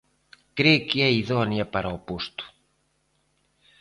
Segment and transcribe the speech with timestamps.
[0.57, 2.43] Cre que é idónea para o posto.